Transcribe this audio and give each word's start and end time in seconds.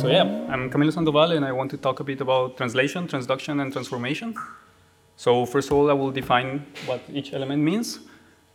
So 0.00 0.08
yeah, 0.08 0.22
I'm 0.48 0.70
Camilo 0.70 0.90
Sandoval, 0.90 1.32
and 1.32 1.44
I 1.44 1.52
want 1.52 1.70
to 1.72 1.76
talk 1.76 2.00
a 2.00 2.04
bit 2.04 2.22
about 2.22 2.56
translation, 2.56 3.06
transduction, 3.06 3.60
and 3.60 3.70
transformation. 3.70 4.34
So 5.16 5.44
first 5.44 5.70
of 5.70 5.76
all, 5.76 5.90
I 5.90 5.92
will 5.92 6.10
define 6.10 6.64
what 6.86 7.02
each 7.12 7.34
element 7.34 7.62
means. 7.62 7.98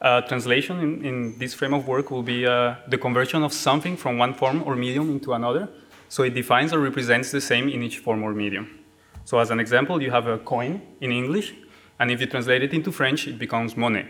Uh, 0.02 0.22
translation 0.22 0.80
in, 0.80 1.06
in, 1.06 1.38
this 1.38 1.54
frame 1.54 1.76
of 1.76 1.88
work 1.88 2.10
will 2.10 2.24
be 2.24 2.48
uh, 2.48 2.78
the 2.88 2.98
conversion 2.98 3.44
of 3.44 3.54
something 3.54 3.96
from 3.96 4.18
one 4.18 4.34
form 4.34 4.64
or 4.64 4.76
medium 4.76 5.12
into 5.12 5.34
another. 5.34 5.70
So 6.10 6.24
it 6.24 6.34
defines 6.34 6.74
or 6.74 6.80
represents 6.80 7.30
the 7.30 7.42
same 7.42 7.70
in 7.70 7.84
each 7.84 8.00
form 8.00 8.24
or 8.24 8.34
medium. 8.34 8.80
So 9.24 9.38
as 9.38 9.52
an 9.52 9.60
example, 9.60 10.02
you 10.02 10.10
have 10.10 10.26
a 10.26 10.40
coin 10.40 10.82
in 11.00 11.12
English, 11.12 11.54
and 12.00 12.10
if 12.10 12.22
you 12.22 12.26
translate 12.26 12.64
it 12.64 12.74
into 12.74 12.92
French, 12.92 13.28
it 13.28 13.38
becomes 13.38 13.76
monnaie. 13.76 14.08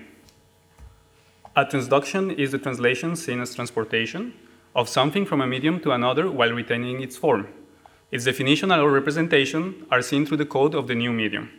A 1.57 1.65
transduction 1.65 2.33
is 2.33 2.53
the 2.53 2.59
translation 2.59 3.17
seen 3.17 3.41
as 3.41 3.53
transportation 3.53 4.33
of 4.75 4.89
something 4.89 5.25
from 5.25 5.41
a 5.41 5.47
medium 5.47 5.79
to 5.79 5.91
another 5.91 6.29
while 6.29 6.51
retaining 6.51 7.01
its 7.01 7.15
form. 7.15 7.47
Its 8.11 8.25
definition 8.25 8.71
or 8.71 8.91
representation 8.91 9.85
are 9.89 10.01
seen 10.01 10.25
through 10.25 10.37
the 10.37 10.45
code 10.45 10.75
of 10.75 10.87
the 10.87 10.95
new 10.95 11.11
medium. 11.11 11.49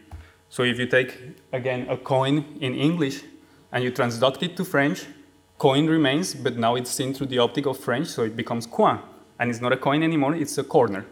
So 0.49 0.63
if 0.63 0.79
you 0.79 0.87
take, 0.87 1.19
again, 1.53 1.87
a 1.89 1.97
coin 1.97 2.45
in 2.61 2.75
English 2.75 3.23
and 3.73 3.83
you 3.83 3.91
transduct 3.91 4.43
it 4.43 4.57
to 4.59 4.65
French, 4.65 5.07
coin 5.59 5.87
remains, 5.87 6.35
but 6.35 6.57
now 6.57 6.77
it's 6.77 6.91
seen 6.91 7.15
through 7.15 7.27
the 7.27 7.39
optic 7.39 7.67
of 7.67 7.79
French, 7.79 8.07
so 8.07 8.23
it 8.23 8.37
becomes 8.37 8.67
coin. 8.67 9.01
And 9.39 9.51
it's 9.51 9.61
not 9.61 9.73
a 9.73 9.77
coin 9.77 10.03
anymore, 10.03 10.35
it's 10.35 10.57
a 10.59 10.65
corner. 10.65 11.07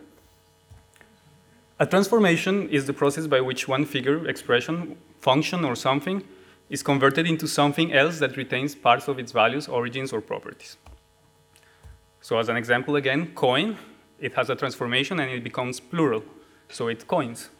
A 1.81 1.87
transformation 1.87 2.69
is 2.69 2.87
the 2.87 2.93
process 2.93 3.27
by 3.27 3.41
which 3.41 3.67
one 3.67 3.85
figure, 3.85 4.29
expression, 4.29 4.97
function, 5.21 5.65
or 5.65 5.75
something 5.75 6.23
is 6.71 6.83
converted 6.83 7.27
into 7.27 7.49
something 7.49 7.93
else 7.93 8.21
that 8.21 8.37
retains 8.37 8.75
parts 8.75 9.09
of 9.09 9.19
its 9.19 9.33
values, 9.33 9.67
origins, 9.69 10.13
or 10.13 10.21
properties. 10.21 10.77
So 12.25 12.39
as 12.39 12.49
an 12.49 12.57
example 12.57 12.97
again, 12.97 13.35
coin, 13.35 13.77
it 14.19 14.33
has 14.33 14.49
a 14.49 14.57
transformation 14.57 15.21
and 15.21 15.31
it 15.31 15.45
becomes 15.45 15.79
plural, 15.79 16.25
so 16.71 16.89
it 16.89 17.07
coins. 17.07 17.51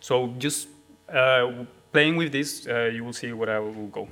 So 0.00 0.28
just 0.38 0.68
uh, 1.12 1.66
playing 1.92 2.16
with 2.16 2.32
this, 2.32 2.66
uh, 2.66 2.84
you 2.84 3.04
will 3.04 3.12
see 3.12 3.34
where 3.34 3.50
I 3.50 3.58
will 3.58 3.88
go. 3.88 4.08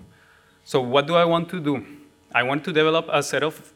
So 0.64 0.82
what 0.82 1.06
do 1.06 1.14
I 1.14 1.24
want 1.24 1.48
to 1.48 1.60
do? 1.60 1.82
I 2.34 2.42
want 2.42 2.62
to 2.64 2.74
develop 2.74 3.06
a 3.10 3.22
set 3.22 3.42
of 3.42 3.72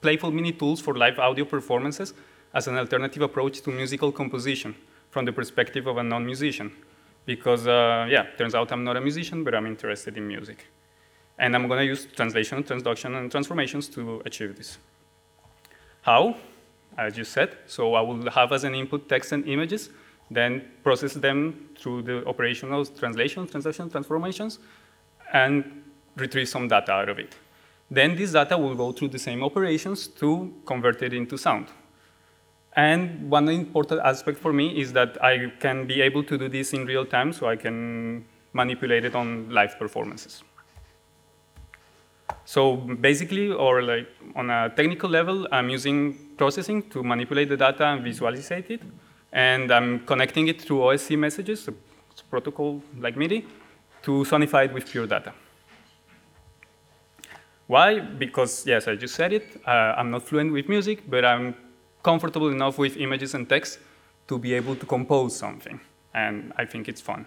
playful 0.00 0.30
mini 0.30 0.52
tools 0.52 0.80
for 0.80 0.94
live 0.94 1.18
audio 1.18 1.44
performances 1.44 2.14
as 2.54 2.68
an 2.68 2.78
alternative 2.78 3.22
approach 3.22 3.62
to 3.62 3.70
musical 3.70 4.12
composition 4.12 4.76
from 5.10 5.24
the 5.24 5.32
perspective 5.32 5.88
of 5.88 5.96
a 5.96 6.04
non-musician. 6.04 6.70
Because, 7.26 7.66
uh, 7.66 8.06
yeah, 8.08 8.26
turns 8.38 8.54
out 8.54 8.70
I'm 8.70 8.84
not 8.84 8.96
a 8.96 9.00
musician, 9.00 9.42
but 9.42 9.56
I'm 9.56 9.66
interested 9.66 10.16
in 10.16 10.28
music. 10.28 10.68
And 11.36 11.56
I'm 11.56 11.66
going 11.66 11.80
to 11.80 11.86
use 11.86 12.06
translation, 12.14 12.62
transduction, 12.62 13.16
and 13.18 13.28
transformations 13.28 13.88
to 13.88 14.22
achieve 14.24 14.56
this. 14.56 14.78
How? 16.02 16.36
As 16.98 17.16
you 17.16 17.24
said, 17.24 17.56
so 17.66 17.94
I 17.94 18.00
will 18.00 18.30
have 18.30 18.52
as 18.52 18.64
an 18.64 18.74
input 18.74 19.08
text 19.08 19.32
and 19.32 19.46
images, 19.48 19.90
then 20.30 20.68
process 20.82 21.14
them 21.14 21.70
through 21.78 22.02
the 22.02 22.26
operational 22.26 22.84
translation, 22.84 23.46
translation, 23.46 23.90
transformations, 23.90 24.58
and 25.32 25.82
retrieve 26.16 26.48
some 26.48 26.68
data 26.68 26.92
out 26.92 27.08
of 27.08 27.18
it. 27.18 27.36
Then 27.90 28.16
this 28.16 28.32
data 28.32 28.56
will 28.56 28.74
go 28.74 28.92
through 28.92 29.08
the 29.08 29.18
same 29.18 29.42
operations 29.42 30.08
to 30.08 30.52
convert 30.64 31.02
it 31.02 31.12
into 31.12 31.36
sound. 31.36 31.66
And 32.74 33.28
one 33.28 33.48
important 33.48 34.00
aspect 34.04 34.38
for 34.38 34.52
me 34.52 34.80
is 34.80 34.92
that 34.92 35.22
I 35.22 35.52
can 35.58 35.86
be 35.86 36.00
able 36.00 36.22
to 36.24 36.38
do 36.38 36.48
this 36.48 36.72
in 36.72 36.86
real 36.86 37.04
time, 37.04 37.32
so 37.32 37.48
I 37.48 37.56
can 37.56 38.24
manipulate 38.52 39.04
it 39.04 39.14
on 39.14 39.50
live 39.50 39.78
performances. 39.78 40.42
So 42.44 42.76
basically, 42.76 43.52
or 43.52 43.82
like 43.82 44.08
on 44.34 44.50
a 44.50 44.70
technical 44.70 45.08
level, 45.08 45.46
I'm 45.52 45.68
using 45.68 46.14
processing 46.36 46.82
to 46.90 47.02
manipulate 47.02 47.48
the 47.48 47.56
data 47.56 47.84
and 47.86 48.02
visualize 48.02 48.50
it. 48.50 48.82
And 49.32 49.70
I'm 49.70 50.00
connecting 50.06 50.48
it 50.48 50.60
through 50.60 50.78
OSC 50.78 51.16
messages, 51.16 51.68
a 51.68 51.74
protocol 52.30 52.82
like 52.98 53.16
MIDI, 53.16 53.46
to 54.02 54.24
sonify 54.24 54.64
it 54.64 54.72
with 54.72 54.86
pure 54.86 55.06
data. 55.06 55.32
Why? 57.68 58.00
Because, 58.00 58.66
yes, 58.66 58.88
I 58.88 58.96
just 58.96 59.14
said 59.14 59.32
it, 59.32 59.60
uh, 59.64 59.94
I'm 59.96 60.10
not 60.10 60.24
fluent 60.24 60.52
with 60.52 60.68
music, 60.68 61.08
but 61.08 61.24
I'm 61.24 61.54
comfortable 62.02 62.48
enough 62.48 62.78
with 62.78 62.96
images 62.96 63.34
and 63.34 63.48
text 63.48 63.78
to 64.26 64.38
be 64.38 64.54
able 64.54 64.74
to 64.74 64.86
compose 64.86 65.36
something. 65.36 65.80
And 66.12 66.52
I 66.56 66.64
think 66.64 66.88
it's 66.88 67.00
fun. 67.00 67.26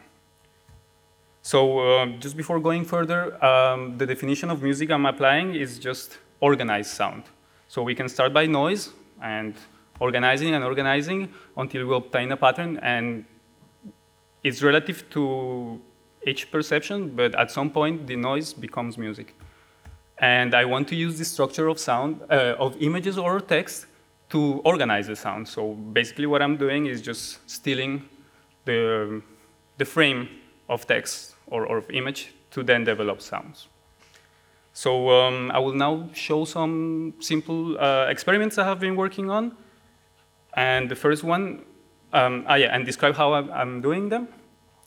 So 1.45 1.79
uh, 1.79 2.05
just 2.19 2.37
before 2.37 2.57
going 2.61 2.85
further, 2.85 3.43
um, 3.43 3.97
the 3.97 4.05
definition 4.05 4.49
of 4.49 4.63
music 4.63 4.89
I'm 4.89 5.05
applying 5.05 5.55
is 5.55 5.77
just 5.77 6.17
organized 6.39 6.91
sound. 6.91 7.23
So 7.67 7.83
we 7.83 7.93
can 7.93 8.07
start 8.07 8.33
by 8.33 8.45
noise 8.45 8.91
and 9.21 9.53
organizing 9.99 10.53
and 10.55 10.63
organizing 10.63 11.33
until 11.57 11.85
we 11.85 11.95
obtain 11.95 12.31
a 12.31 12.37
pattern 12.37 12.79
and 12.81 13.25
it's 14.41 14.63
relative 14.63 15.09
to 15.09 15.81
each 16.25 16.49
perception, 16.49 17.09
but 17.09 17.35
at 17.35 17.51
some 17.51 17.69
point 17.69 18.07
the 18.07 18.15
noise 18.15 18.53
becomes 18.53 18.97
music. 18.97 19.35
And 20.19 20.55
I 20.55 20.63
want 20.63 20.87
to 20.89 20.95
use 20.95 21.17
the 21.19 21.25
structure 21.25 21.67
of 21.67 21.77
sound, 21.77 22.21
uh, 22.29 22.55
of 22.57 22.81
images 22.81 23.17
or 23.17 23.41
text 23.41 23.87
to 24.29 24.61
organize 24.63 25.07
the 25.07 25.15
sound. 25.17 25.49
So 25.49 25.73
basically 25.73 26.25
what 26.25 26.41
I'm 26.41 26.55
doing 26.55 26.85
is 26.85 27.01
just 27.01 27.49
stealing 27.49 28.07
the, 28.63 29.21
the 29.77 29.83
frame 29.83 30.29
of 30.69 30.87
text 30.87 31.32
or, 31.47 31.65
or 31.65 31.83
image 31.91 32.33
to 32.51 32.63
then 32.63 32.83
develop 32.83 33.21
sounds. 33.21 33.67
So 34.73 35.09
um, 35.11 35.51
I 35.51 35.59
will 35.59 35.73
now 35.73 36.09
show 36.13 36.45
some 36.45 37.13
simple 37.19 37.77
uh, 37.79 38.07
experiments 38.09 38.57
I 38.57 38.63
have 38.63 38.79
been 38.79 38.95
working 38.95 39.29
on. 39.29 39.55
And 40.55 40.89
the 40.89 40.95
first 40.95 41.23
one, 41.23 41.63
um, 42.11 42.45
ah, 42.47 42.55
yeah, 42.55 42.75
and 42.75 42.85
describe 42.85 43.15
how 43.15 43.33
I'm, 43.33 43.81
doing 43.81 44.09
them. 44.09 44.27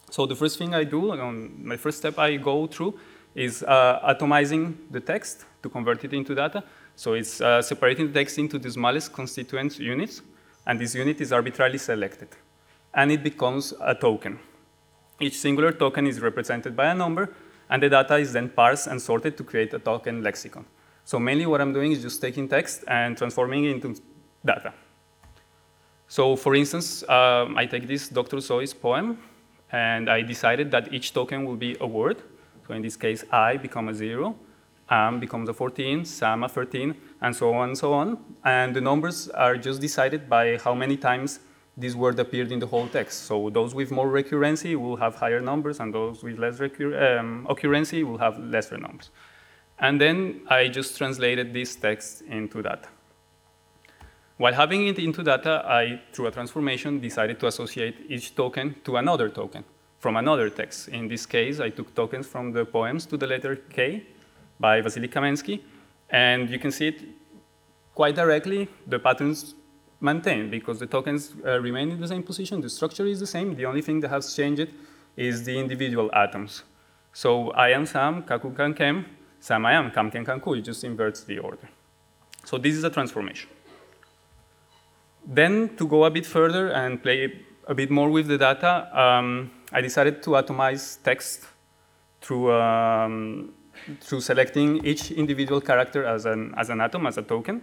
So 0.09 0.25
the 0.25 0.35
first 0.35 0.57
thing 0.57 0.73
I 0.73 0.83
do, 0.83 1.11
um, 1.13 1.65
my 1.65 1.77
first 1.77 1.97
step 1.97 2.19
I 2.19 2.35
go 2.35 2.67
through 2.67 2.99
is 3.35 3.63
uh, 3.63 3.99
atomizing 4.03 4.75
the 4.91 4.99
text 4.99 5.45
to 5.63 5.69
convert 5.69 6.03
it 6.03 6.13
into 6.13 6.35
data. 6.35 6.63
So 6.95 7.13
it's 7.13 7.41
uh, 7.41 7.61
separating 7.61 8.07
the 8.07 8.13
text 8.13 8.37
into 8.37 8.57
the 8.59 8.71
smallest 8.71 9.13
constituent 9.13 9.77
units, 9.79 10.21
and 10.65 10.79
this 10.79 10.95
unit 10.95 11.21
is 11.21 11.31
arbitrarily 11.31 11.77
selected. 11.77 12.29
And 12.93 13.11
it 13.11 13.23
becomes 13.23 13.73
a 13.81 13.93
token. 13.93 14.39
Each 15.19 15.37
singular 15.37 15.71
token 15.71 16.05
is 16.05 16.21
represented 16.21 16.75
by 16.75 16.87
a 16.87 16.95
number, 16.95 17.33
and 17.69 17.81
the 17.81 17.89
data 17.89 18.17
is 18.17 18.33
then 18.33 18.49
parsed 18.49 18.87
and 18.87 19.01
sorted 19.01 19.35
to 19.37 19.43
create 19.43 19.73
a 19.73 19.79
token 19.79 20.23
lexicon. 20.23 20.65
So 21.05 21.19
mainly 21.19 21.45
what 21.45 21.61
I'm 21.61 21.73
doing 21.73 21.91
is 21.91 22.01
just 22.01 22.21
taking 22.21 22.47
text 22.47 22.83
and 22.87 23.17
transforming 23.17 23.65
it 23.65 23.71
into 23.71 24.01
data. 24.45 24.73
So 26.07 26.35
for 26.35 26.55
instance, 26.55 27.03
um, 27.09 27.57
I 27.57 27.65
take 27.65 27.87
this 27.87 28.09
Dr. 28.09 28.37
Seuss's 28.37 28.73
poem, 28.73 29.17
and 29.71 30.09
I 30.09 30.21
decided 30.21 30.71
that 30.71 30.93
each 30.93 31.13
token 31.13 31.45
will 31.45 31.55
be 31.55 31.75
a 31.81 31.87
word. 31.87 32.21
So 32.67 32.73
in 32.73 32.81
this 32.81 32.95
case, 32.95 33.23
I 33.31 33.57
become 33.57 33.89
a 33.89 33.93
zero, 33.93 34.35
am 34.89 35.19
becomes 35.19 35.49
a 35.49 35.53
14, 35.53 36.05
Sam 36.05 36.43
a 36.43 36.49
13, 36.49 36.95
and 37.21 37.35
so 37.35 37.53
on 37.53 37.69
and 37.69 37.77
so 37.77 37.93
on. 37.93 38.17
And 38.43 38.75
the 38.75 38.81
numbers 38.81 39.27
are 39.29 39.57
just 39.57 39.81
decided 39.81 40.29
by 40.29 40.57
how 40.57 40.73
many 40.73 40.95
times 40.95 41.39
this 41.77 41.93
word 41.93 42.19
appeared 42.19 42.51
in 42.51 42.59
the 42.59 42.65
whole 42.65 42.87
text. 42.87 43.23
So 43.25 43.51
those 43.51 43.75
with 43.75 43.91
more 43.91 44.07
recurrency 44.07 44.75
will 44.75 44.97
have 44.97 45.15
higher 45.15 45.39
numbers, 45.39 45.79
and 45.79 45.93
those 45.93 46.23
with 46.23 46.39
less 46.39 46.59
um, 46.59 47.45
occurrency 47.47 48.03
will 48.03 48.17
have 48.17 48.39
lesser 48.39 48.77
numbers. 48.77 49.11
And 49.79 50.01
then 50.01 50.41
I 50.49 50.69
just 50.69 50.97
translated 50.97 51.53
this 51.53 51.75
text 51.75 52.23
into 52.23 52.63
data. 52.63 52.89
While 54.37 54.53
having 54.53 54.87
it 54.87 54.97
into 54.99 55.23
data, 55.23 55.63
I, 55.67 56.01
through 56.11 56.27
a 56.27 56.31
transformation, 56.31 56.99
decided 56.99 57.39
to 57.39 57.47
associate 57.47 58.05
each 58.09 58.35
token 58.35 58.75
to 58.83 58.97
another 58.97 59.29
token 59.29 59.63
from 59.99 60.15
another 60.15 60.49
text. 60.49 60.89
In 60.89 61.07
this 61.07 61.25
case, 61.25 61.59
I 61.59 61.69
took 61.69 61.93
tokens 61.93 62.27
from 62.27 62.51
the 62.51 62.65
poems 62.65 63.05
to 63.07 63.17
the 63.17 63.27
letter 63.27 63.55
K 63.55 64.05
by 64.59 64.81
Vasily 64.81 65.07
Kamensky, 65.07 65.61
and 66.09 66.49
you 66.49 66.59
can 66.59 66.71
see 66.71 66.87
it 66.87 67.01
quite 67.93 68.15
directly. 68.15 68.67
The 68.87 68.99
patterns 68.99 69.55
maintained 69.99 70.51
because 70.51 70.79
the 70.79 70.85
tokens 70.85 71.33
uh, 71.45 71.59
remain 71.59 71.91
in 71.91 71.99
the 71.99 72.07
same 72.07 72.23
position, 72.23 72.61
the 72.61 72.69
structure 72.69 73.05
is 73.05 73.19
the 73.19 73.27
same, 73.27 73.55
the 73.55 73.65
only 73.65 73.81
thing 73.81 73.99
that 74.01 74.09
has 74.09 74.35
changed 74.35 74.67
is 75.15 75.43
the 75.43 75.57
individual 75.57 76.09
atoms. 76.13 76.63
So 77.13 77.51
I 77.51 77.69
am 77.69 77.85
Sam, 77.85 78.23
Kaku 78.23 78.55
can 78.55 78.73
Kem, 78.73 79.05
Sam 79.39 79.65
I 79.65 79.73
am, 79.73 79.91
Kam 79.91 80.11
Ken 80.11 80.25
Kanku, 80.25 80.57
it 80.57 80.61
just 80.61 80.83
inverts 80.83 81.23
the 81.23 81.39
order. 81.39 81.69
So 82.45 82.57
this 82.57 82.75
is 82.75 82.83
a 82.83 82.89
transformation. 82.89 83.49
Then 85.25 85.75
to 85.77 85.87
go 85.87 86.05
a 86.05 86.11
bit 86.11 86.25
further 86.25 86.69
and 86.69 87.01
play 87.01 87.43
a 87.67 87.75
bit 87.75 87.89
more 87.89 88.09
with 88.09 88.27
the 88.27 88.37
data, 88.37 88.87
um, 88.97 89.51
I 89.73 89.81
decided 89.81 90.23
to 90.23 90.31
atomize 90.31 91.01
text 91.03 91.45
through, 92.21 92.53
um, 92.53 93.53
through 93.99 94.21
selecting 94.21 94.85
each 94.85 95.11
individual 95.11 95.59
character 95.59 96.05
as 96.05 96.25
an, 96.25 96.53
as 96.55 96.69
an 96.69 96.79
atom, 96.79 97.05
as 97.07 97.17
a 97.17 97.23
token, 97.23 97.61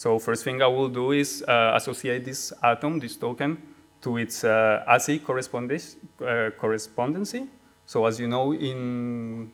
so 0.00 0.18
first 0.18 0.44
thing 0.44 0.62
I 0.62 0.66
will 0.66 0.88
do 0.88 1.12
is 1.12 1.44
uh, 1.46 1.72
associate 1.74 2.24
this 2.24 2.54
atom, 2.62 3.00
this 3.00 3.16
token, 3.16 3.60
to 4.00 4.16
its 4.16 4.44
uh, 4.44 4.82
ASCII 4.88 5.20
uh, 5.20 6.50
correspondency. 6.58 7.46
So 7.84 8.06
as 8.06 8.18
you 8.18 8.26
know, 8.26 8.54
in, 8.54 9.52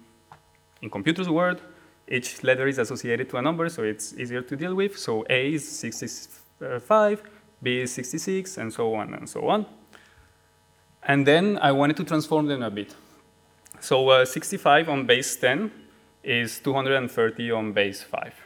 in 0.81 0.89
computers 0.89 1.29
world, 1.29 1.61
each 2.07 2.45
letter 2.45 2.69
is 2.69 2.79
associated 2.79 3.29
to 3.31 3.39
a 3.39 3.43
number, 3.43 3.69
so 3.69 3.83
it's 3.83 4.15
easier 4.15 4.41
to 4.43 4.55
deal 4.55 4.77
with. 4.77 4.97
So 4.97 5.27
A 5.29 5.55
is 5.55 5.69
65, 5.69 7.23
B 7.61 7.81
is 7.81 7.93
66, 7.95 8.59
and 8.59 8.73
so 8.73 8.95
on 8.95 9.15
and 9.15 9.29
so 9.29 9.49
on. 9.49 9.67
And 11.03 11.27
then 11.27 11.59
I 11.61 11.73
wanted 11.73 11.97
to 11.97 12.05
transform 12.05 12.47
them 12.47 12.63
a 12.63 12.71
bit. 12.71 12.95
So 13.81 14.11
uh, 14.11 14.25
65 14.25 14.91
on 14.91 15.07
base 15.07 15.35
10 15.35 15.73
is 16.23 16.61
230 16.61 17.51
on 17.51 17.73
base 17.73 18.01
5. 18.05 18.46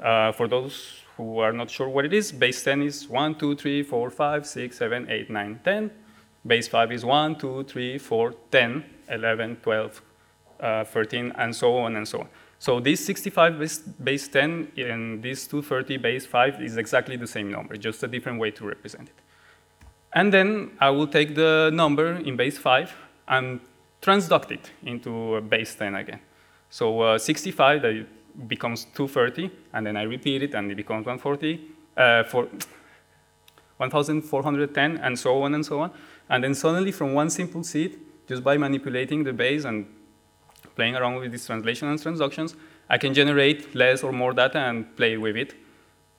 Uh, 0.00 0.32
for 0.32 0.48
those 0.48 1.00
who 1.16 1.38
are 1.38 1.52
not 1.52 1.70
sure 1.70 1.88
what 1.88 2.04
it 2.04 2.12
is, 2.12 2.30
base 2.30 2.62
10 2.62 2.82
is 2.82 3.08
1, 3.08 3.34
2, 3.36 3.56
3, 3.56 3.82
4, 3.82 4.10
5, 4.10 4.46
6, 4.46 4.76
7, 4.76 5.10
8, 5.10 5.30
9, 5.30 5.60
10. 5.64 5.90
Base 6.46 6.68
5 6.68 6.92
is 6.92 7.04
1, 7.04 7.36
2, 7.36 7.64
3, 7.64 7.98
4, 7.98 8.34
10, 8.50 8.84
11, 9.10 9.56
12, 9.56 10.02
uh, 10.60 10.84
13, 10.84 11.32
and 11.36 11.54
so 11.54 11.76
on 11.78 11.96
and 11.96 12.06
so 12.06 12.20
on. 12.20 12.28
So 12.60 12.80
this 12.80 13.04
65 13.04 13.58
base, 13.58 13.78
base 13.78 14.28
10 14.28 14.72
and 14.76 15.22
this 15.22 15.46
230 15.46 15.96
base 15.98 16.26
5 16.26 16.62
is 16.62 16.76
exactly 16.76 17.16
the 17.16 17.26
same 17.26 17.50
number, 17.50 17.76
just 17.76 18.02
a 18.02 18.08
different 18.08 18.40
way 18.40 18.50
to 18.52 18.66
represent 18.66 19.08
it. 19.08 19.14
And 20.12 20.32
then 20.32 20.72
I 20.80 20.90
will 20.90 21.06
take 21.06 21.34
the 21.34 21.70
number 21.72 22.14
in 22.14 22.36
base 22.36 22.58
5 22.58 22.94
and 23.28 23.60
transduct 24.02 24.50
it 24.50 24.70
into 24.82 25.40
base 25.42 25.74
10 25.74 25.94
again. 25.94 26.20
So 26.70 27.00
uh, 27.00 27.18
65 27.18 27.82
that 27.82 28.06
becomes 28.46 28.84
230, 28.94 29.50
and 29.72 29.86
then 29.86 29.96
I 29.96 30.02
repeat 30.02 30.42
it, 30.42 30.54
and 30.54 30.70
it 30.70 30.76
becomes 30.76 31.06
140, 31.06 31.60
uh, 31.96 32.24
for 32.24 32.44
1,410, 33.78 34.98
and 34.98 35.18
so 35.18 35.42
on 35.42 35.54
and 35.54 35.64
so 35.64 35.80
on. 35.80 35.90
And 36.28 36.44
then 36.44 36.54
suddenly, 36.54 36.92
from 36.92 37.14
one 37.14 37.30
simple 37.30 37.64
seed, 37.64 37.98
just 38.28 38.44
by 38.44 38.56
manipulating 38.56 39.24
the 39.24 39.32
base 39.32 39.64
and 39.64 39.86
playing 40.76 40.94
around 40.96 41.16
with 41.16 41.32
these 41.32 41.46
translation 41.46 41.88
and 41.88 41.98
transductions, 41.98 42.54
I 42.88 42.98
can 42.98 43.14
generate 43.14 43.74
less 43.74 44.02
or 44.02 44.12
more 44.12 44.32
data 44.32 44.58
and 44.58 44.96
play 44.96 45.16
with 45.16 45.36
it 45.36 45.54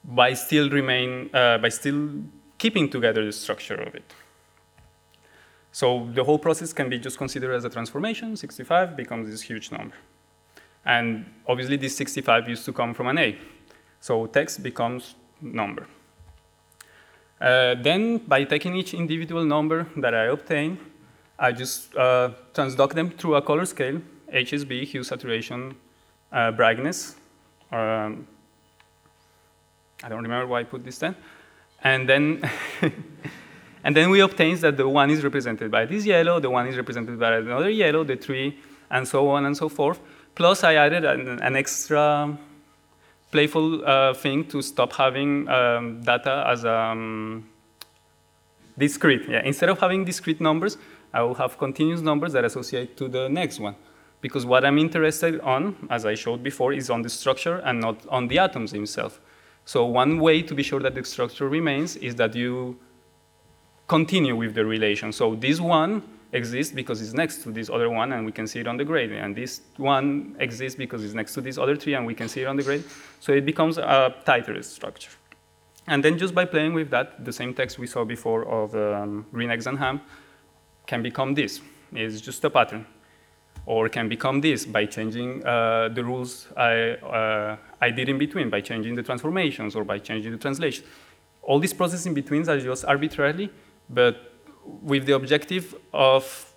by 0.04 0.34
still 0.34 0.70
remain, 0.70 1.30
uh, 1.34 1.58
by 1.58 1.68
still 1.68 2.10
keeping 2.58 2.88
together 2.88 3.24
the 3.24 3.32
structure 3.32 3.74
of 3.74 3.94
it. 3.94 4.04
So 5.72 6.08
the 6.14 6.24
whole 6.24 6.38
process 6.38 6.72
can 6.72 6.88
be 6.88 6.98
just 6.98 7.16
considered 7.16 7.54
as 7.54 7.64
a 7.64 7.70
transformation. 7.70 8.36
65 8.36 8.96
becomes 8.96 9.30
this 9.30 9.42
huge 9.42 9.70
number. 9.70 9.94
And 10.90 11.24
obviously, 11.46 11.76
this 11.76 11.96
65 11.96 12.48
used 12.48 12.64
to 12.64 12.72
come 12.72 12.94
from 12.94 13.06
an 13.06 13.18
A. 13.18 13.36
So 14.00 14.26
text 14.26 14.60
becomes 14.60 15.14
number. 15.40 15.86
Uh, 17.40 17.76
then, 17.80 18.18
by 18.18 18.42
taking 18.44 18.74
each 18.74 18.92
individual 18.92 19.44
number 19.44 19.86
that 19.96 20.14
I 20.14 20.24
obtain, 20.24 20.78
I 21.38 21.52
just 21.52 21.94
uh, 21.94 22.30
transduct 22.52 22.94
them 22.94 23.10
through 23.10 23.36
a 23.36 23.42
color 23.42 23.66
scale, 23.66 24.02
HSB, 24.34 24.84
hue, 24.84 25.04
saturation, 25.04 25.76
uh, 26.32 26.50
brightness. 26.50 27.14
Um, 27.70 28.26
I 30.02 30.08
don't 30.08 30.22
remember 30.22 30.48
why 30.48 30.60
I 30.60 30.64
put 30.64 30.84
this 30.84 30.98
then. 30.98 31.14
And 31.84 32.08
then, 32.08 32.50
and 33.84 33.96
then 33.96 34.10
we 34.10 34.20
obtain 34.20 34.58
that 34.60 34.76
the 34.76 34.88
one 34.88 35.10
is 35.10 35.22
represented 35.22 35.70
by 35.70 35.86
this 35.86 36.04
yellow, 36.04 36.40
the 36.40 36.50
one 36.50 36.66
is 36.66 36.76
represented 36.76 37.18
by 37.18 37.36
another 37.36 37.70
yellow, 37.70 38.02
the 38.02 38.16
three, 38.16 38.58
and 38.90 39.06
so 39.06 39.28
on 39.28 39.46
and 39.46 39.56
so 39.56 39.68
forth. 39.68 40.00
Plus, 40.40 40.64
I 40.64 40.76
added 40.76 41.04
an, 41.04 41.38
an 41.42 41.54
extra 41.54 42.34
playful 43.30 43.84
uh, 43.84 44.14
thing 44.14 44.46
to 44.46 44.62
stop 44.62 44.90
having 44.94 45.46
um, 45.50 46.00
data 46.00 46.46
as 46.48 46.64
um, 46.64 47.46
discrete. 48.78 49.28
Yeah. 49.28 49.42
Instead 49.44 49.68
of 49.68 49.78
having 49.78 50.02
discrete 50.02 50.40
numbers, 50.40 50.78
I 51.12 51.20
will 51.20 51.34
have 51.34 51.58
continuous 51.58 52.00
numbers 52.00 52.32
that 52.32 52.46
associate 52.46 52.96
to 52.96 53.06
the 53.06 53.28
next 53.28 53.60
one. 53.60 53.76
Because 54.22 54.46
what 54.46 54.64
I'm 54.64 54.78
interested 54.78 55.40
on, 55.40 55.76
as 55.90 56.06
I 56.06 56.14
showed 56.14 56.42
before, 56.42 56.72
is 56.72 56.88
on 56.88 57.02
the 57.02 57.10
structure 57.10 57.58
and 57.58 57.78
not 57.78 58.06
on 58.08 58.26
the 58.28 58.38
atoms 58.38 58.72
themselves. 58.72 59.20
So 59.66 59.84
one 59.84 60.18
way 60.18 60.40
to 60.40 60.54
be 60.54 60.62
sure 60.62 60.80
that 60.80 60.94
the 60.94 61.04
structure 61.04 61.50
remains 61.50 61.96
is 61.96 62.14
that 62.14 62.34
you 62.34 62.78
continue 63.88 64.34
with 64.36 64.54
the 64.54 64.64
relation. 64.64 65.12
So 65.12 65.34
this 65.34 65.60
one 65.60 66.02
exists 66.32 66.72
because 66.72 67.02
it's 67.02 67.12
next 67.12 67.42
to 67.42 67.50
this 67.50 67.68
other 67.68 67.90
one 67.90 68.12
and 68.12 68.24
we 68.24 68.32
can 68.32 68.46
see 68.46 68.60
it 68.60 68.66
on 68.66 68.76
the 68.76 68.84
grid. 68.84 69.12
And 69.12 69.34
this 69.34 69.62
one 69.76 70.36
exists 70.38 70.76
because 70.76 71.04
it's 71.04 71.14
next 71.14 71.34
to 71.34 71.40
this 71.40 71.58
other 71.58 71.76
tree 71.76 71.94
and 71.94 72.06
we 72.06 72.14
can 72.14 72.28
see 72.28 72.42
it 72.42 72.46
on 72.46 72.56
the 72.56 72.62
grid. 72.62 72.84
So 73.20 73.32
it 73.32 73.44
becomes 73.44 73.78
a 73.78 74.14
tighter 74.24 74.62
structure. 74.62 75.10
And 75.86 76.04
then 76.04 76.18
just 76.18 76.34
by 76.34 76.44
playing 76.44 76.74
with 76.74 76.90
that, 76.90 77.24
the 77.24 77.32
same 77.32 77.52
text 77.52 77.78
we 77.78 77.86
saw 77.86 78.04
before 78.04 78.46
of 78.46 78.74
um, 78.76 79.26
eggs 79.50 79.66
and 79.66 79.78
ham 79.78 80.00
can 80.86 81.02
become 81.02 81.34
this. 81.34 81.60
It's 81.92 82.20
just 82.20 82.44
a 82.44 82.50
pattern. 82.50 82.86
Or 83.66 83.88
can 83.88 84.08
become 84.08 84.40
this 84.40 84.64
by 84.64 84.86
changing 84.86 85.44
uh, 85.44 85.90
the 85.92 86.04
rules 86.04 86.46
I, 86.56 86.92
uh, 86.92 87.56
I 87.80 87.90
did 87.90 88.08
in 88.08 88.18
between, 88.18 88.50
by 88.50 88.60
changing 88.60 88.94
the 88.94 89.02
transformations 89.02 89.74
or 89.76 89.84
by 89.84 89.98
changing 89.98 90.32
the 90.32 90.38
translation. 90.38 90.84
All 91.42 91.58
these 91.58 91.74
processes 91.74 92.06
in 92.06 92.14
between 92.14 92.48
are 92.48 92.60
just 92.60 92.84
arbitrarily, 92.84 93.50
but 93.88 94.29
with 94.82 95.06
the 95.06 95.14
objective 95.14 95.74
of 95.92 96.52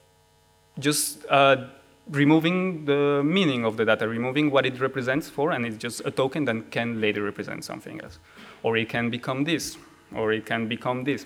just 0.80 1.26
uh, 1.30 1.68
removing 2.10 2.86
the 2.86 3.22
meaning 3.24 3.66
of 3.66 3.78
the 3.78 3.86
data, 3.86 4.08
removing 4.08 4.52
what 4.52 4.66
it 4.66 4.80
represents 4.80 5.30
for, 5.30 5.52
and 5.52 5.66
it's 5.66 5.78
just 5.78 6.02
a 6.06 6.12
token 6.12 6.46
that 6.46 6.72
can 6.72 7.00
later 7.00 7.22
represent 7.24 7.64
something 7.64 8.02
else. 8.02 8.20
Or 8.64 8.78
it 8.78 8.90
can 8.90 9.10
become 9.10 9.44
this, 9.44 9.78
or 10.16 10.34
it 10.34 10.46
can 10.46 10.68
become 10.68 11.04
this, 11.04 11.26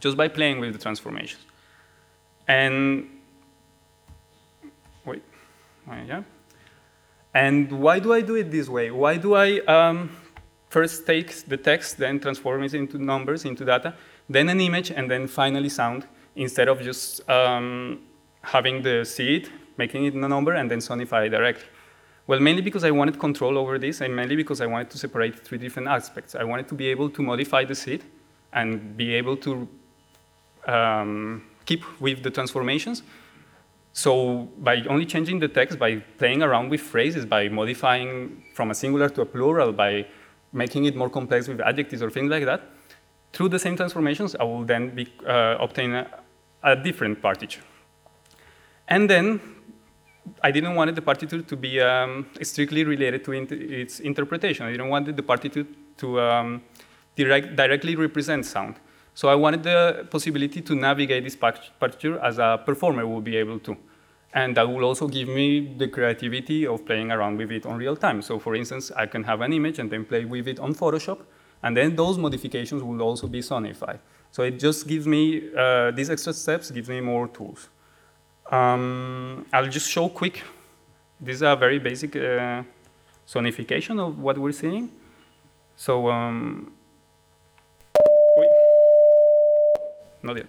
just 0.00 0.16
by 0.16 0.28
playing 0.28 0.60
with 0.60 0.72
the 0.72 0.78
transformations. 0.78 1.44
And, 2.48 3.08
wait, 5.04 5.22
yeah. 5.88 6.22
And 7.32 7.70
why 7.80 7.98
do 7.98 8.12
I 8.12 8.20
do 8.20 8.36
it 8.36 8.50
this 8.50 8.68
way? 8.68 8.90
Why 8.90 9.16
do 9.16 9.34
I 9.34 9.58
um, 9.60 10.10
first 10.68 11.06
take 11.06 11.32
the 11.46 11.56
text, 11.56 11.98
then 11.98 12.20
transform 12.20 12.62
it 12.62 12.74
into 12.74 12.98
numbers, 12.98 13.44
into 13.44 13.64
data, 13.64 13.94
then 14.28 14.48
an 14.48 14.60
image, 14.60 14.90
and 14.90 15.10
then 15.10 15.26
finally 15.26 15.68
sound, 15.68 16.06
instead 16.36 16.68
of 16.68 16.80
just 16.80 17.28
um, 17.28 18.00
having 18.42 18.82
the 18.82 19.04
seed, 19.04 19.50
making 19.76 20.04
it 20.06 20.14
a 20.14 20.28
number, 20.28 20.52
and 20.52 20.70
then 20.70 20.78
sonify 20.78 21.30
directly. 21.30 21.64
Well, 22.26 22.40
mainly 22.40 22.62
because 22.62 22.84
I 22.84 22.90
wanted 22.90 23.18
control 23.18 23.58
over 23.58 23.78
this, 23.78 24.00
and 24.00 24.14
mainly 24.16 24.36
because 24.36 24.60
I 24.60 24.66
wanted 24.66 24.90
to 24.90 24.98
separate 24.98 25.38
three 25.38 25.58
different 25.58 25.88
aspects. 25.88 26.34
I 26.34 26.44
wanted 26.44 26.68
to 26.68 26.74
be 26.74 26.88
able 26.88 27.10
to 27.10 27.22
modify 27.22 27.64
the 27.64 27.74
seed 27.74 28.02
and 28.52 28.96
be 28.96 29.14
able 29.14 29.36
to 29.38 29.68
um, 30.66 31.44
keep 31.66 31.82
with 32.00 32.22
the 32.22 32.30
transformations. 32.30 33.02
So 33.92 34.48
by 34.58 34.82
only 34.88 35.06
changing 35.06 35.38
the 35.38 35.48
text, 35.48 35.78
by 35.78 35.96
playing 36.18 36.42
around 36.42 36.70
with 36.70 36.80
phrases, 36.80 37.26
by 37.26 37.48
modifying 37.48 38.42
from 38.54 38.70
a 38.70 38.74
singular 38.74 39.08
to 39.10 39.20
a 39.20 39.26
plural, 39.26 39.72
by 39.72 40.06
making 40.52 40.86
it 40.86 40.96
more 40.96 41.10
complex 41.10 41.46
with 41.46 41.60
adjectives 41.60 42.02
or 42.02 42.10
things 42.10 42.30
like 42.30 42.44
that, 42.44 42.62
through 43.34 43.48
the 43.48 43.58
same 43.58 43.76
transformations, 43.76 44.36
I 44.36 44.44
will 44.44 44.64
then 44.64 44.94
be, 44.94 45.12
uh, 45.26 45.56
obtain 45.58 45.92
a, 45.92 46.06
a, 46.62 46.76
different 46.76 47.20
partiture. 47.20 47.62
And 48.88 49.10
then 49.10 49.40
I 50.42 50.50
didn't 50.52 50.74
want 50.76 50.94
the 50.94 51.02
partiture 51.02 51.42
to 51.42 51.56
be 51.56 51.80
um, 51.80 52.26
strictly 52.42 52.84
related 52.84 53.24
to 53.24 53.32
its 53.32 54.00
interpretation. 54.00 54.66
I 54.66 54.70
didn't 54.70 54.88
want 54.88 55.14
the 55.14 55.22
partiture 55.22 55.66
to 55.98 56.20
um, 56.20 56.62
direct, 57.16 57.56
directly 57.56 57.96
represent 57.96 58.46
sound. 58.46 58.76
So 59.14 59.28
I 59.28 59.34
wanted 59.34 59.62
the 59.64 60.06
possibility 60.10 60.60
to 60.62 60.74
navigate 60.74 61.24
this 61.24 61.36
partiture 61.36 62.18
as 62.20 62.38
a 62.38 62.60
performer 62.64 63.06
will 63.06 63.20
be 63.20 63.36
able 63.36 63.58
to. 63.60 63.76
And 64.32 64.56
that 64.56 64.68
will 64.68 64.84
also 64.84 65.06
give 65.06 65.28
me 65.28 65.74
the 65.78 65.86
creativity 65.86 66.66
of 66.66 66.84
playing 66.84 67.12
around 67.12 67.38
with 67.38 67.52
it 67.52 67.66
on 67.66 67.76
real 67.76 67.96
time. 67.96 68.22
So 68.22 68.40
for 68.40 68.56
instance, 68.56 68.90
I 68.96 69.06
can 69.06 69.22
have 69.24 69.40
an 69.40 69.52
image 69.52 69.78
and 69.78 69.88
then 69.90 70.04
play 70.04 70.24
with 70.24 70.48
it 70.48 70.58
on 70.58 70.74
Photoshop, 70.74 71.20
and 71.64 71.74
then 71.74 71.96
those 71.96 72.18
modifications 72.18 72.82
will 72.82 73.00
also 73.00 73.26
be 73.26 73.40
sonified. 73.40 73.98
So 74.30 74.42
it 74.42 74.60
just 74.60 74.86
gives 74.86 75.06
me, 75.06 75.50
uh, 75.56 75.92
these 75.92 76.10
extra 76.10 76.34
steps 76.34 76.70
gives 76.70 76.90
me 76.90 77.00
more 77.00 77.26
tools. 77.26 77.70
Um, 78.50 79.46
I'll 79.50 79.70
just 79.70 79.90
show 79.90 80.10
quick. 80.10 80.42
These 81.18 81.42
are 81.42 81.56
very 81.56 81.78
basic 81.78 82.16
uh, 82.16 82.62
sonification 83.26 83.98
of 83.98 84.18
what 84.18 84.36
we're 84.36 84.52
seeing. 84.52 84.90
So, 85.74 86.10
um, 86.10 86.70
not 90.22 90.36
yet. 90.36 90.46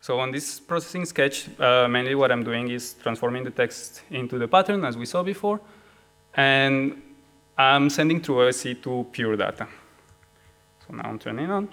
So 0.00 0.20
on 0.20 0.30
this 0.30 0.60
processing 0.60 1.04
sketch, 1.06 1.48
uh, 1.58 1.88
mainly 1.88 2.14
what 2.14 2.30
I'm 2.30 2.44
doing 2.44 2.70
is 2.70 2.94
transforming 3.02 3.42
the 3.42 3.50
text 3.50 4.02
into 4.10 4.38
the 4.38 4.46
pattern, 4.46 4.84
as 4.84 4.96
we 4.96 5.06
saw 5.06 5.24
before. 5.24 5.60
And 6.34 7.02
I'm 7.58 7.90
sending 7.90 8.20
through 8.20 8.36
OSC 8.36 8.80
to 8.84 9.04
pure 9.10 9.34
data. 9.34 9.66
So 10.86 10.94
now 10.94 11.02
I'm 11.08 11.18
turning 11.18 11.50
on. 11.50 11.68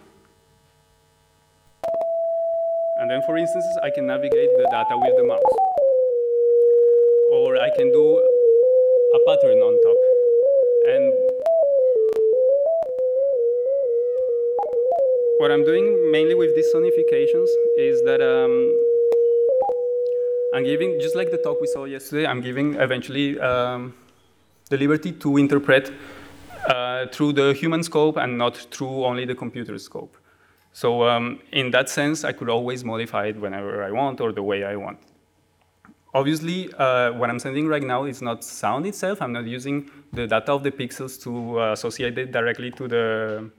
And 2.97 3.11
then, 3.11 3.21
for 3.27 3.37
instance, 3.37 3.67
I 3.83 3.91
can 3.91 4.07
navigate 4.07 4.49
the 4.57 4.67
data 4.71 4.97
with 4.97 5.15
the 5.15 5.23
mouse. 5.23 5.55
Or 7.33 7.57
I 7.57 7.69
can 7.77 7.91
do 7.91 8.17
a 9.13 9.19
pattern 9.27 9.59
on 9.59 9.73
top. 9.85 9.97
And 10.87 11.13
what 15.37 15.51
I'm 15.51 15.63
doing 15.65 16.11
mainly 16.11 16.33
with 16.33 16.55
these 16.55 16.73
sonifications 16.73 17.49
is 17.77 18.01
that 18.05 18.21
um, 18.23 18.75
I'm 20.55 20.63
giving, 20.63 20.99
just 20.99 21.15
like 21.15 21.29
the 21.29 21.37
talk 21.37 21.61
we 21.61 21.67
saw 21.67 21.85
yesterday, 21.85 22.25
I'm 22.25 22.41
giving 22.41 22.73
eventually 22.75 23.39
um, 23.39 23.93
the 24.69 24.77
liberty 24.77 25.11
to 25.11 25.37
interpret 25.37 25.93
uh, 26.67 27.05
through 27.11 27.33
the 27.33 27.53
human 27.53 27.83
scope 27.83 28.17
and 28.17 28.37
not 28.37 28.57
through 28.71 29.05
only 29.05 29.25
the 29.25 29.35
computer 29.35 29.77
scope. 29.77 30.17
So 30.73 31.07
um, 31.07 31.39
in 31.51 31.71
that 31.71 31.89
sense, 31.89 32.23
I 32.23 32.33
could 32.33 32.49
always 32.49 32.83
modify 32.83 33.27
it 33.27 33.39
whenever 33.39 33.83
I 33.83 33.91
want 33.91 34.19
or 34.19 34.31
the 34.33 34.43
way 34.43 34.63
I 34.63 34.75
want. 34.75 34.99
Obviously, 36.13 36.71
uh, 36.77 37.11
what 37.13 37.29
I'm 37.29 37.39
sending 37.39 37.67
right 37.67 37.83
now 37.83 38.05
is 38.05 38.21
not 38.21 38.43
sound 38.43 38.85
itself. 38.85 39.21
I'm 39.21 39.33
not 39.33 39.45
using 39.45 39.89
the 40.13 40.27
data 40.27 40.53
of 40.53 40.63
the 40.63 40.71
pixels 40.71 41.21
to 41.23 41.59
uh, 41.59 41.73
associate 41.73 42.17
it 42.17 42.31
directly 42.31 42.71
to 42.71 42.87
the, 42.87 43.51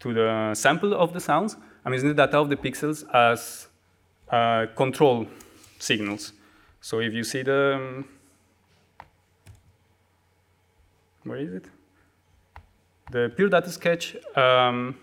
to 0.00 0.14
the 0.14 0.54
sample 0.54 0.94
of 0.94 1.12
the 1.12 1.20
sounds. 1.20 1.56
I'm 1.84 1.92
using 1.92 2.08
the 2.08 2.14
data 2.14 2.38
of 2.38 2.48
the 2.48 2.56
pixels 2.56 3.04
as 3.12 3.68
uh, 4.30 4.66
control 4.76 5.26
signals. 5.78 6.32
So 6.80 7.00
if 7.00 7.12
you 7.12 7.24
see 7.24 7.42
the, 7.42 7.74
um, 7.76 8.08
where 11.24 11.38
is 11.38 11.52
it? 11.54 11.66
The 13.10 13.32
pure 13.36 13.48
data 13.48 13.70
sketch, 13.70 14.16
um, 14.36 14.96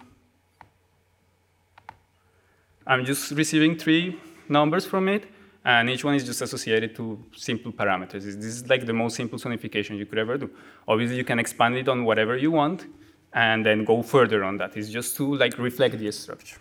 I'm 2.88 3.06
just 3.06 3.32
receiving 3.32 3.78
three 3.78 4.20
numbers 4.48 4.86
from 4.86 5.08
it, 5.10 5.26
and 5.64 5.90
each 5.90 6.04
one 6.04 6.16
is 6.16 6.26
just 6.26 6.42
associated 6.42 6.96
to 6.96 7.24
simple 7.36 7.72
parameters. 7.72 8.24
This 8.24 8.46
is 8.46 8.68
like 8.68 8.86
the 8.86 8.94
most 8.94 9.16
simple 9.16 9.38
sonification 9.38 9.98
you 9.98 10.06
could 10.06 10.18
ever 10.18 10.38
do. 10.38 10.50
Obviously, 10.88 11.18
you 11.18 11.24
can 11.24 11.40
expand 11.40 11.76
it 11.76 11.88
on 11.88 12.04
whatever 12.04 12.36
you 12.36 12.52
want, 12.52 12.88
and 13.34 13.64
then 13.66 13.86
go 13.86 14.02
further 14.02 14.44
on 14.44 14.58
that. 14.58 14.76
It's 14.76 14.90
just 14.90 15.16
to 15.18 15.36
like 15.36 15.58
reflect 15.60 16.00
the 16.00 16.12
structure. 16.12 16.58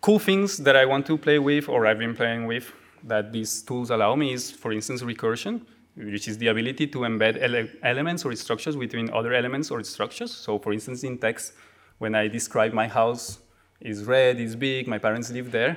Cool 0.00 0.18
things 0.18 0.58
that 0.58 0.76
I 0.76 0.84
want 0.84 1.06
to 1.06 1.18
play 1.18 1.38
with, 1.38 1.68
or 1.68 1.86
I've 1.86 1.98
been 1.98 2.14
playing 2.14 2.46
with, 2.46 2.72
that 3.04 3.32
these 3.32 3.62
tools 3.62 3.90
allow 3.90 4.14
me 4.14 4.32
is, 4.32 4.50
for 4.52 4.72
instance, 4.72 5.02
recursion 5.02 5.62
which 5.94 6.28
is 6.28 6.38
the 6.38 6.48
ability 6.48 6.86
to 6.86 7.00
embed 7.00 7.40
ele 7.40 7.68
elements 7.82 8.24
or 8.24 8.34
structures 8.34 8.76
between 8.76 9.10
other 9.10 9.34
elements 9.34 9.70
or 9.70 9.82
structures. 9.82 10.32
So 10.32 10.58
for 10.58 10.72
instance, 10.72 11.04
in 11.04 11.18
text, 11.18 11.52
when 11.98 12.14
I 12.14 12.28
describe 12.28 12.72
my 12.72 12.88
house 12.88 13.38
is 13.80 14.04
red, 14.04 14.40
is 14.40 14.56
big, 14.56 14.88
my 14.88 14.98
parents 14.98 15.30
live 15.30 15.50
there, 15.50 15.76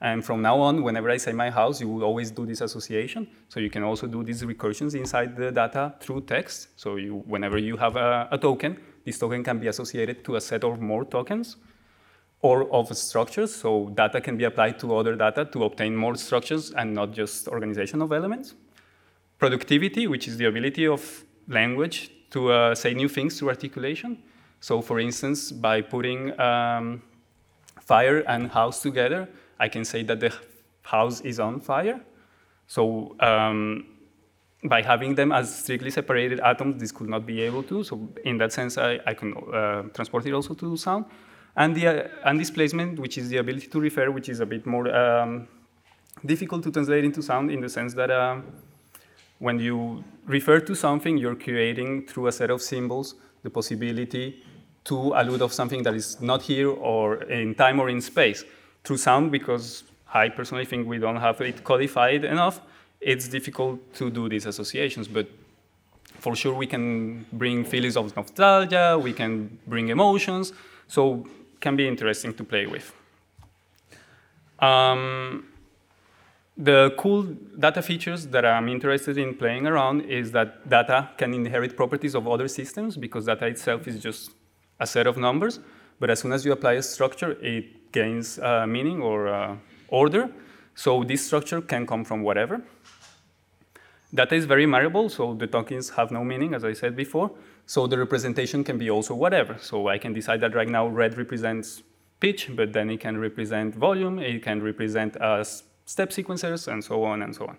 and 0.00 0.22
from 0.24 0.42
now 0.42 0.60
on, 0.60 0.82
whenever 0.82 1.08
I 1.08 1.16
say 1.16 1.32
my 1.32 1.50
house, 1.50 1.80
you 1.80 1.88
will 1.88 2.04
always 2.04 2.30
do 2.30 2.44
this 2.44 2.60
association. 2.60 3.26
So 3.48 3.58
you 3.58 3.70
can 3.70 3.82
also 3.82 4.06
do 4.06 4.22
these 4.22 4.42
recursions 4.42 4.94
inside 4.94 5.34
the 5.34 5.50
data 5.50 5.94
through 6.00 6.22
text. 6.22 6.68
So 6.76 6.96
you, 6.96 7.22
whenever 7.26 7.56
you 7.56 7.76
have 7.78 7.96
a, 7.96 8.28
a 8.30 8.36
token, 8.36 8.76
this 9.06 9.18
token 9.18 9.42
can 9.42 9.58
be 9.58 9.68
associated 9.68 10.22
to 10.24 10.36
a 10.36 10.40
set 10.40 10.62
of 10.62 10.80
more 10.80 11.06
tokens 11.06 11.56
or 12.42 12.70
of 12.70 12.94
structures. 12.94 13.54
So 13.54 13.88
data 13.94 14.20
can 14.20 14.36
be 14.36 14.44
applied 14.44 14.78
to 14.80 14.94
other 14.94 15.14
data 15.16 15.46
to 15.46 15.64
obtain 15.64 15.96
more 15.96 16.16
structures 16.16 16.72
and 16.72 16.92
not 16.92 17.12
just 17.12 17.48
organization 17.48 18.02
of 18.02 18.12
elements 18.12 18.54
productivity, 19.44 20.06
which 20.06 20.26
is 20.26 20.38
the 20.38 20.46
ability 20.46 20.86
of 20.86 21.02
language 21.48 22.10
to 22.30 22.50
uh, 22.50 22.74
say 22.74 22.94
new 22.94 23.08
things 23.08 23.38
through 23.38 23.50
articulation. 23.50 24.10
So 24.60 24.80
for 24.80 24.98
instance, 24.98 25.52
by 25.52 25.82
putting 25.82 26.20
um, 26.40 27.02
fire 27.78 28.20
and 28.32 28.50
house 28.50 28.80
together, 28.80 29.28
I 29.60 29.68
can 29.68 29.84
say 29.84 30.02
that 30.04 30.18
the 30.20 30.32
house 30.82 31.20
is 31.20 31.38
on 31.38 31.60
fire. 31.60 32.00
So 32.66 33.16
um, 33.20 33.84
by 34.64 34.80
having 34.80 35.14
them 35.14 35.30
as 35.30 35.46
strictly 35.62 35.90
separated 35.90 36.40
atoms, 36.40 36.80
this 36.80 36.90
could 36.90 37.10
not 37.10 37.26
be 37.26 37.42
able 37.42 37.64
to. 37.64 37.84
So 37.84 37.94
in 38.24 38.38
that 38.38 38.50
sense, 38.50 38.78
I, 38.78 38.98
I 39.06 39.12
can 39.12 39.34
uh, 39.34 39.82
transport 39.92 40.24
it 40.24 40.32
also 40.32 40.54
to 40.54 40.76
sound. 40.78 41.04
And 41.54 41.76
the 41.76 41.86
uh, 41.86 42.08
undisplacement, 42.30 42.98
which 42.98 43.18
is 43.18 43.28
the 43.28 43.36
ability 43.36 43.66
to 43.66 43.78
refer, 43.78 44.10
which 44.10 44.30
is 44.30 44.40
a 44.40 44.46
bit 44.46 44.64
more 44.64 44.88
um, 44.88 45.48
difficult 46.24 46.62
to 46.62 46.70
translate 46.70 47.04
into 47.04 47.20
sound 47.20 47.50
in 47.50 47.60
the 47.60 47.68
sense 47.68 47.92
that 47.92 48.10
uh, 48.10 48.40
when 49.38 49.58
you 49.58 50.04
refer 50.26 50.60
to 50.60 50.74
something, 50.74 51.16
you're 51.18 51.34
creating 51.34 52.06
through 52.06 52.28
a 52.28 52.32
set 52.32 52.50
of 52.50 52.62
symbols 52.62 53.14
the 53.42 53.50
possibility 53.50 54.42
to 54.84 55.12
allude 55.14 55.42
of 55.42 55.52
something 55.52 55.82
that 55.82 55.94
is 55.94 56.20
not 56.20 56.42
here 56.42 56.70
or 56.70 57.22
in 57.24 57.54
time 57.54 57.80
or 57.80 57.88
in 57.88 58.00
space. 58.00 58.44
Through 58.84 58.98
sound, 58.98 59.32
because 59.32 59.84
I 60.12 60.28
personally 60.28 60.64
think 60.64 60.86
we 60.86 60.98
don't 60.98 61.16
have 61.16 61.40
it 61.40 61.64
codified 61.64 62.24
enough, 62.24 62.60
it's 63.00 63.28
difficult 63.28 63.94
to 63.94 64.10
do 64.10 64.28
these 64.28 64.46
associations. 64.46 65.08
But 65.08 65.26
for 66.18 66.36
sure, 66.36 66.54
we 66.54 66.66
can 66.66 67.26
bring 67.32 67.64
feelings 67.64 67.96
of 67.96 68.14
nostalgia, 68.16 68.98
we 69.02 69.12
can 69.12 69.58
bring 69.66 69.88
emotions, 69.88 70.52
so 70.88 71.26
can 71.60 71.76
be 71.76 71.88
interesting 71.88 72.34
to 72.34 72.44
play 72.44 72.66
with. 72.66 72.92
Um, 74.58 75.46
the 76.56 76.94
cool 76.98 77.22
data 77.58 77.82
features 77.82 78.28
that 78.28 78.44
I'm 78.44 78.68
interested 78.68 79.18
in 79.18 79.34
playing 79.34 79.66
around 79.66 80.02
is 80.02 80.30
that 80.32 80.68
data 80.68 81.10
can 81.18 81.34
inherit 81.34 81.76
properties 81.76 82.14
of 82.14 82.28
other 82.28 82.46
systems 82.46 82.96
because 82.96 83.26
data 83.26 83.46
itself 83.46 83.88
is 83.88 84.00
just 84.00 84.30
a 84.78 84.86
set 84.86 85.06
of 85.06 85.16
numbers. 85.16 85.58
But 85.98 86.10
as 86.10 86.20
soon 86.20 86.32
as 86.32 86.44
you 86.44 86.52
apply 86.52 86.74
a 86.74 86.82
structure, 86.82 87.32
it 87.40 87.92
gains 87.92 88.38
uh, 88.38 88.66
meaning 88.66 89.00
or 89.00 89.28
uh, 89.28 89.56
order. 89.88 90.30
So 90.74 91.02
this 91.04 91.26
structure 91.26 91.60
can 91.60 91.86
come 91.86 92.04
from 92.04 92.22
whatever. 92.22 92.62
Data 94.12 94.36
is 94.36 94.44
very 94.44 94.66
malleable, 94.66 95.08
so 95.08 95.34
the 95.34 95.48
tokens 95.48 95.90
have 95.90 96.12
no 96.12 96.22
meaning, 96.22 96.54
as 96.54 96.64
I 96.64 96.72
said 96.72 96.94
before. 96.94 97.32
So 97.66 97.88
the 97.88 97.98
representation 97.98 98.62
can 98.62 98.78
be 98.78 98.90
also 98.90 99.14
whatever. 99.14 99.56
So 99.58 99.88
I 99.88 99.98
can 99.98 100.12
decide 100.12 100.40
that 100.42 100.54
right 100.54 100.68
now 100.68 100.86
red 100.86 101.18
represents 101.18 101.82
pitch, 102.20 102.48
but 102.54 102.72
then 102.72 102.90
it 102.90 103.00
can 103.00 103.18
represent 103.18 103.74
volume, 103.74 104.20
it 104.20 104.42
can 104.42 104.62
represent 104.62 105.16
a 105.16 105.44
step 105.84 106.10
sequencers, 106.10 106.68
and 106.68 106.82
so 106.82 107.04
on 107.04 107.22
and 107.22 107.34
so 107.34 107.46
on. 107.46 107.56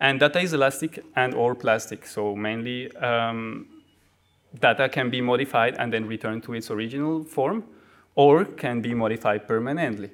And 0.00 0.20
data 0.20 0.40
is 0.40 0.52
elastic 0.52 1.04
and 1.14 1.34
or 1.34 1.54
plastic. 1.54 2.06
So 2.06 2.36
mainly 2.36 2.94
um, 2.96 3.66
data 4.60 4.88
can 4.88 5.10
be 5.10 5.20
modified 5.20 5.76
and 5.78 5.92
then 5.92 6.06
returned 6.06 6.42
to 6.44 6.54
its 6.54 6.70
original 6.70 7.24
form 7.24 7.64
or 8.14 8.44
can 8.44 8.80
be 8.80 8.94
modified 8.94 9.46
permanently. 9.46 10.10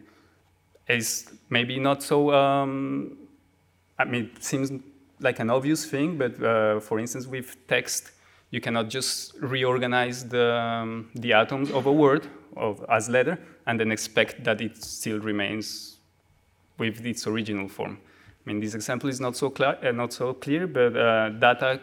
It's 0.88 1.30
maybe 1.48 1.78
not 1.78 2.02
so, 2.02 2.32
um, 2.32 3.16
I 3.98 4.04
mean, 4.04 4.30
it 4.36 4.42
seems 4.42 4.72
like 5.20 5.38
an 5.38 5.50
obvious 5.50 5.84
thing, 5.84 6.18
but 6.18 6.42
uh, 6.42 6.80
for 6.80 6.98
instance, 6.98 7.26
with 7.26 7.56
text, 7.68 8.10
you 8.50 8.60
cannot 8.60 8.88
just 8.88 9.34
reorganize 9.40 10.28
the, 10.28 10.54
um, 10.54 11.10
the 11.14 11.32
atoms 11.32 11.70
of 11.70 11.86
a 11.86 11.92
word 11.92 12.26
of, 12.56 12.84
as 12.90 13.08
letter 13.08 13.38
and 13.66 13.80
then 13.80 13.90
expect 13.90 14.44
that 14.44 14.60
it 14.60 14.82
still 14.82 15.20
remains 15.20 15.98
with 16.78 17.04
its 17.04 17.26
original 17.26 17.68
form. 17.68 17.98
I 18.44 18.50
mean, 18.50 18.60
this 18.60 18.74
example 18.74 19.08
is 19.08 19.20
not 19.20 19.36
so, 19.36 19.50
clear, 19.50 19.78
uh, 19.82 19.92
not 19.92 20.12
so 20.12 20.34
clear, 20.34 20.66
but 20.66 20.96
uh, 20.96 21.28
data 21.30 21.80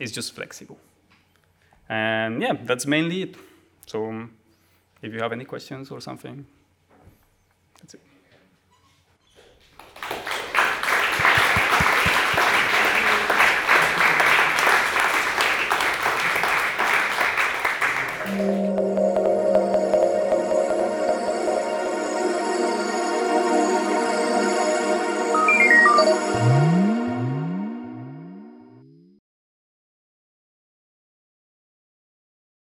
is 0.00 0.12
just 0.12 0.34
flexible. 0.34 0.78
And 1.88 2.42
yeah, 2.42 2.54
that's 2.64 2.86
mainly 2.86 3.22
it. 3.22 3.36
So 3.86 4.08
um, 4.08 4.32
if 5.00 5.12
you 5.12 5.20
have 5.20 5.32
any 5.32 5.44
questions 5.44 5.90
or 5.90 6.00
something, 6.00 6.44
that's 7.80 7.94
it. 7.94 8.00